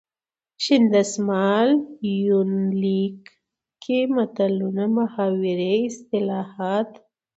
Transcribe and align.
شین 0.63 0.83
دسمال 0.93 1.69
یونلیک 2.25 3.19
کې 3.83 3.97
متلونه 4.15 4.83
،محاورې، 4.95 5.73
اصطلاحات. 5.89 6.89